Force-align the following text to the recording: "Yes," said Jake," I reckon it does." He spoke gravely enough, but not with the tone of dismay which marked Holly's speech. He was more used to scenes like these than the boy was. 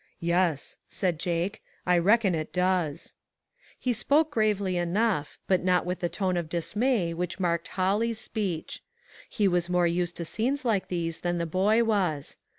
"Yes," 0.19 0.77
said 0.87 1.19
Jake," 1.19 1.61
I 1.85 1.95
reckon 1.99 2.33
it 2.33 2.51
does." 2.51 3.13
He 3.79 3.93
spoke 3.93 4.31
gravely 4.31 4.75
enough, 4.75 5.37
but 5.47 5.63
not 5.63 5.85
with 5.85 5.99
the 5.99 6.09
tone 6.09 6.37
of 6.37 6.49
dismay 6.49 7.13
which 7.13 7.39
marked 7.39 7.67
Holly's 7.67 8.17
speech. 8.17 8.81
He 9.29 9.47
was 9.47 9.69
more 9.69 9.85
used 9.85 10.17
to 10.17 10.25
scenes 10.25 10.65
like 10.65 10.87
these 10.87 11.19
than 11.19 11.37
the 11.37 11.45
boy 11.45 11.83
was. 11.83 12.35